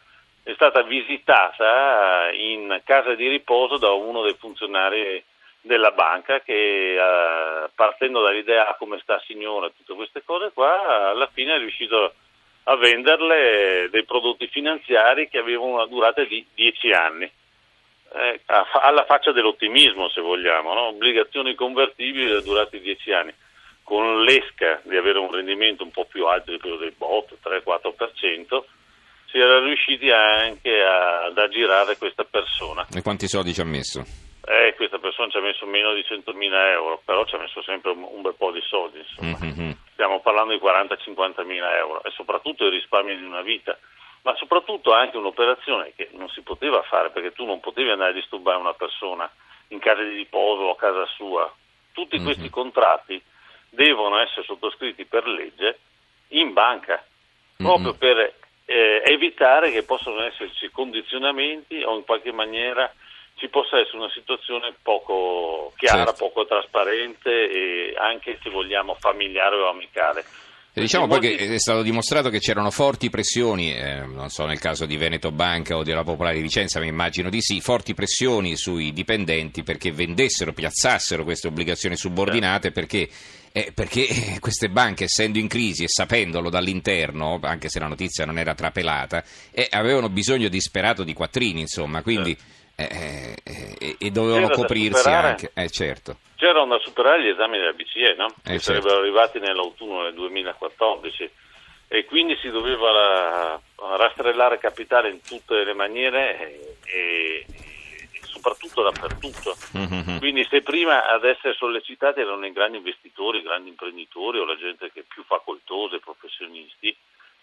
stata 0.54 0.82
visitata 0.82 2.30
in 2.32 2.80
casa 2.84 3.14
di 3.14 3.28
riposo 3.28 3.76
da 3.76 3.92
uno 3.92 4.22
dei 4.22 4.34
funzionari 4.34 5.22
della 5.60 5.92
banca 5.92 6.40
che 6.40 6.96
uh, 6.98 7.70
partendo 7.74 8.20
dall'idea 8.20 8.68
ah, 8.68 8.74
come 8.74 8.98
sta 9.00 9.18
signora 9.26 9.70
tutte 9.70 9.94
queste 9.94 10.22
cose 10.22 10.50
qua 10.52 11.08
alla 11.08 11.28
fine 11.32 11.54
è 11.54 11.58
riuscito 11.58 12.12
a 12.64 12.76
venderle 12.76 13.88
dei 13.90 14.04
prodotti 14.04 14.46
finanziari 14.48 15.28
che 15.28 15.38
avevano 15.38 15.74
una 15.74 15.86
durata 15.86 16.24
di 16.24 16.44
10 16.54 16.90
anni. 16.92 17.30
Eh, 18.16 18.40
alla 18.46 19.04
faccia 19.06 19.32
dell'ottimismo, 19.32 20.08
se 20.08 20.20
vogliamo, 20.20 20.72
no? 20.72 20.82
obbligazioni 20.82 21.54
convertibili 21.54 22.42
durate 22.42 22.80
10 22.80 23.12
anni, 23.12 23.34
con 23.82 24.22
l'esca 24.22 24.80
di 24.84 24.96
avere 24.96 25.18
un 25.18 25.32
rendimento 25.32 25.82
un 25.82 25.90
po' 25.90 26.04
più 26.04 26.26
alto 26.26 26.52
di 26.52 26.58
quello 26.58 26.76
del 26.76 26.94
bot, 26.96 27.36
3-4%, 27.42 28.62
si 29.26 29.38
era 29.38 29.58
riusciti 29.58 30.10
anche 30.10 30.80
a, 30.80 31.24
ad 31.24 31.36
aggirare 31.36 31.98
questa 31.98 32.24
persona. 32.24 32.86
E 32.94 33.02
quanti 33.02 33.26
soldi 33.26 33.52
ci 33.52 33.60
ha 33.60 33.64
messo? 33.64 34.04
Eh, 34.46 34.74
questa 34.76 34.98
persona 34.98 35.28
ci 35.30 35.38
ha 35.38 35.40
messo 35.40 35.66
meno 35.66 35.92
di 35.92 36.02
100.000 36.02 36.70
euro, 36.70 37.02
però 37.04 37.24
ci 37.26 37.34
ha 37.34 37.38
messo 37.38 37.62
sempre 37.62 37.90
un, 37.90 38.06
un 38.08 38.22
bel 38.22 38.34
po' 38.38 38.52
di 38.52 38.60
soldi. 38.62 39.04
Mm-hmm. 39.22 39.70
Stiamo 39.94 40.20
parlando 40.20 40.52
di 40.52 40.60
40-50.000 40.60 41.76
euro 41.76 42.02
e 42.02 42.10
soprattutto 42.10 42.64
il 42.64 42.72
risparmio 42.72 43.16
di 43.16 43.24
una 43.24 43.42
vita, 43.42 43.78
ma 44.22 44.34
soprattutto 44.34 44.92
anche 44.92 45.16
un'operazione 45.16 45.92
che 45.94 46.10
non 46.12 46.28
si 46.28 46.42
poteva 46.42 46.82
fare 46.82 47.10
perché 47.10 47.32
tu 47.32 47.46
non 47.46 47.60
potevi 47.60 47.90
andare 47.90 48.10
a 48.10 48.14
disturbare 48.14 48.58
una 48.58 48.74
persona 48.74 49.30
in 49.68 49.78
casa 49.78 50.02
di 50.02 50.16
riposo 50.16 50.62
o 50.62 50.70
a 50.72 50.76
casa 50.76 51.06
sua. 51.14 51.52
Tutti 51.92 52.16
mm-hmm. 52.16 52.24
questi 52.24 52.50
contratti 52.50 53.22
devono 53.70 54.18
essere 54.18 54.44
sottoscritti 54.44 55.04
per 55.04 55.26
legge 55.26 55.78
in 56.28 56.52
banca, 56.52 57.04
proprio 57.56 57.90
mm-hmm. 57.90 57.98
per 57.98 58.34
eh, 58.64 59.02
evitare 59.04 59.70
che 59.70 59.84
possano 59.84 60.22
esserci 60.22 60.70
condizionamenti 60.70 61.82
o 61.82 61.96
in 61.96 62.04
qualche 62.04 62.32
maniera 62.32 62.92
ci 63.34 63.48
possa 63.48 63.78
essere 63.78 63.98
una 63.98 64.10
situazione 64.10 64.74
poco 64.82 65.72
chiara, 65.76 66.04
certo. 66.04 66.28
poco 66.28 66.46
trasparente 66.46 67.30
e 67.30 67.94
anche 67.98 68.38
se 68.42 68.50
vogliamo 68.50 68.96
familiare 68.98 69.56
o 69.56 69.68
amicale. 69.68 70.24
Diciamo 70.76 71.06
poi 71.06 71.20
che 71.20 71.36
è 71.36 71.58
stato 71.60 71.82
dimostrato 71.82 72.30
che 72.30 72.40
c'erano 72.40 72.72
forti 72.72 73.08
pressioni, 73.08 73.72
eh, 73.72 74.04
non 74.06 74.28
so 74.28 74.44
nel 74.44 74.58
caso 74.58 74.86
di 74.86 74.96
Veneto 74.96 75.30
Banca 75.30 75.76
o 75.76 75.84
della 75.84 76.02
Popolare 76.02 76.34
di 76.34 76.42
Vicenza, 76.42 76.80
ma 76.80 76.84
immagino 76.84 77.30
di 77.30 77.40
sì, 77.40 77.60
forti 77.60 77.94
pressioni 77.94 78.56
sui 78.56 78.92
dipendenti 78.92 79.62
perché 79.62 79.92
vendessero, 79.92 80.52
piazzassero 80.52 81.22
queste 81.22 81.46
obbligazioni 81.46 81.96
subordinate 81.96 82.72
perché, 82.72 83.08
eh, 83.52 83.70
perché 83.72 84.08
queste 84.40 84.68
banche 84.68 85.04
essendo 85.04 85.38
in 85.38 85.46
crisi 85.46 85.84
e 85.84 85.88
sapendolo 85.88 86.50
dall'interno, 86.50 87.38
anche 87.42 87.68
se 87.68 87.78
la 87.78 87.86
notizia 87.86 88.24
non 88.24 88.36
era 88.36 88.54
trapelata, 88.54 89.22
eh, 89.52 89.68
avevano 89.70 90.08
bisogno 90.08 90.48
disperato 90.48 91.04
di 91.04 91.12
quattrini, 91.12 91.60
insomma, 91.60 92.02
quindi... 92.02 92.36
Certo 92.76 93.04
eh, 93.44 93.76
eh, 93.78 93.96
e 93.98 94.10
dovevano 94.10 94.48
c'era 94.48 94.56
coprirsi 94.56 95.08
anche. 95.08 95.50
Eh, 95.54 95.70
certo. 95.70 96.16
C'erano 96.36 96.76
da 96.76 96.82
superare 96.82 97.22
gli 97.22 97.28
esami 97.28 97.58
della 97.58 97.72
BCE, 97.72 98.14
no? 98.16 98.26
che 98.42 98.58
certo. 98.58 98.62
sarebbero 98.64 98.98
arrivati 98.98 99.38
nell'autunno 99.38 100.02
del 100.02 100.14
2014 100.14 101.30
e 101.86 102.04
quindi 102.06 102.36
si 102.40 102.50
doveva 102.50 102.90
la, 102.90 103.60
rastrellare 103.96 104.58
capitale 104.58 105.10
in 105.10 105.20
tutte 105.20 105.62
le 105.62 105.74
maniere 105.74 106.38
e, 106.38 106.76
e, 106.84 107.46
soprattutto 108.22 108.82
dappertutto. 108.82 109.56
Mm-hmm. 109.76 110.18
Quindi 110.18 110.44
se 110.50 110.62
prima 110.62 111.06
ad 111.06 111.24
essere 111.24 111.54
sollecitati 111.54 112.20
erano 112.20 112.44
i 112.44 112.52
grandi 112.52 112.78
investitori, 112.78 113.38
i 113.38 113.42
grandi 113.42 113.68
imprenditori 113.68 114.38
o 114.38 114.44
la 114.44 114.56
gente 114.56 114.90
che 114.92 115.00
è 115.00 115.04
più 115.06 115.22
facoltosa, 115.24 115.96
i 115.96 116.00
professionisti, 116.00 116.94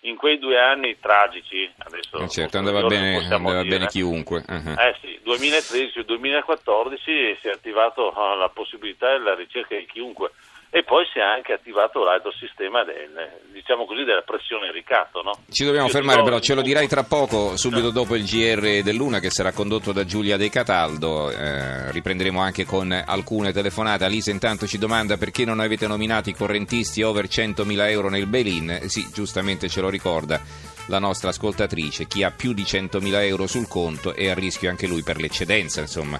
in 0.01 0.15
quei 0.15 0.39
due 0.39 0.59
anni 0.59 0.97
tragici, 0.99 1.69
adesso 1.77 2.17
eh 2.17 2.27
certo, 2.29 2.57
andava 2.57 2.85
bene, 2.87 3.17
andava 3.17 3.63
bene 3.63 3.87
chiunque. 3.87 4.43
Uh-huh. 4.47 4.73
Eh 4.77 4.95
sì, 5.01 5.19
2013 5.23 5.99
e 5.99 6.03
2014 6.03 7.37
si 7.39 7.47
è 7.47 7.51
attivato 7.51 8.11
la 8.37 8.49
possibilità 8.49 9.11
della 9.11 9.35
ricerca 9.35 9.75
di 9.75 9.85
chiunque 9.85 10.31
e 10.73 10.83
poi 10.83 11.05
si 11.11 11.19
è 11.19 11.21
anche 11.21 11.51
attivato 11.51 12.01
l'altro 12.01 12.31
sistema 12.31 12.85
del, 12.85 13.11
diciamo 13.51 13.85
così, 13.85 14.05
della 14.05 14.21
pressione 14.21 14.71
ricatto. 14.71 15.21
No? 15.21 15.31
Ci 15.51 15.65
dobbiamo 15.65 15.87
Io 15.87 15.91
fermare 15.91 16.23
però, 16.23 16.39
ce 16.39 16.53
lo 16.53 16.61
dirai 16.61 16.87
tra 16.87 17.03
poco, 17.03 17.57
subito 17.57 17.89
dopo 17.89 18.15
il 18.15 18.23
GR 18.23 18.81
dell'Una 18.81 19.19
che 19.19 19.29
sarà 19.29 19.51
condotto 19.51 19.91
da 19.91 20.05
Giulia 20.05 20.37
De 20.37 20.49
Cataldo, 20.49 21.29
eh, 21.29 21.91
riprenderemo 21.91 22.39
anche 22.39 22.63
con 22.63 22.89
alcune 22.89 23.51
telefonate. 23.51 24.05
Alisa 24.05 24.31
intanto 24.31 24.65
ci 24.65 24.77
domanda 24.77 25.17
perché 25.17 25.43
non 25.43 25.59
avete 25.59 25.87
nominato 25.87 26.29
i 26.29 26.33
correntisti 26.33 27.01
over 27.01 27.25
100.000 27.25 27.89
euro 27.89 28.07
nel 28.07 28.27
bail-in, 28.27 28.83
sì 28.87 29.09
giustamente 29.13 29.67
ce 29.67 29.81
lo 29.81 29.89
ricorda 29.89 30.39
la 30.85 30.99
nostra 30.99 31.31
ascoltatrice, 31.31 32.07
chi 32.07 32.23
ha 32.23 32.31
più 32.31 32.53
di 32.53 32.63
100.000 32.63 33.23
euro 33.25 33.45
sul 33.45 33.67
conto 33.67 34.15
è 34.15 34.29
a 34.29 34.33
rischio 34.33 34.69
anche 34.69 34.87
lui 34.87 35.03
per 35.03 35.19
l'eccedenza 35.19 35.81
insomma, 35.81 36.17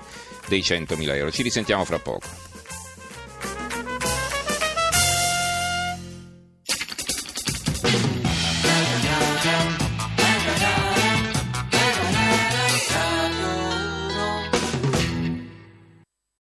dei 0.49 0.59
100.000 0.59 1.15
euro. 1.15 1.31
Ci 1.31 1.41
risentiamo 1.41 1.85
fra 1.85 1.99
poco. 1.99 2.50